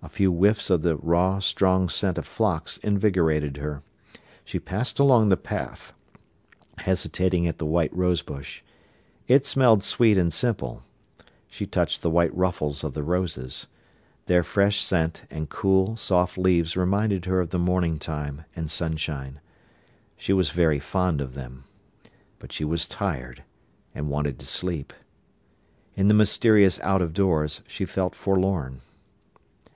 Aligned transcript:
A 0.00 0.08
few 0.18 0.32
whiffs 0.32 0.70
of 0.70 0.82
the 0.82 0.96
raw, 0.96 1.38
strong 1.40 1.88
scent 1.88 2.18
of 2.18 2.26
phlox 2.26 2.76
invigorated 2.78 3.56
her. 3.58 3.82
She 4.44 4.58
passed 4.60 4.98
along 5.00 5.28
the 5.28 5.36
path, 5.36 5.92
hesitating 6.78 7.48
at 7.48 7.58
the 7.58 7.66
white 7.66 7.92
rose 7.94 8.22
bush. 8.22 8.62
It 9.26 9.44
smelled 9.44 9.82
sweet 9.82 10.16
and 10.16 10.32
simple. 10.32 10.84
She 11.48 11.66
touched 11.66 12.00
the 12.00 12.10
white 12.10 12.34
ruffles 12.34 12.84
of 12.84 12.94
the 12.94 13.02
roses. 13.02 13.66
Their 14.26 14.44
fresh 14.44 14.80
scent 14.80 15.24
and 15.32 15.50
cool, 15.50 15.96
soft 15.96 16.38
leaves 16.38 16.76
reminded 16.76 17.24
her 17.24 17.40
of 17.40 17.50
the 17.50 17.58
morning 17.58 17.98
time 17.98 18.44
and 18.54 18.70
sunshine. 18.70 19.40
She 20.16 20.32
was 20.32 20.50
very 20.50 20.78
fond 20.78 21.20
of 21.20 21.34
them. 21.34 21.64
But 22.38 22.52
she 22.52 22.64
was 22.64 22.86
tired, 22.86 23.42
and 23.94 24.08
wanted 24.08 24.38
to 24.38 24.46
sleep. 24.46 24.92
In 25.96 26.06
the 26.06 26.14
mysterious 26.14 26.78
out 26.80 27.02
of 27.02 27.12
doors 27.12 27.62
she 27.66 27.84
felt 27.84 28.14
forlorn. 28.14 28.80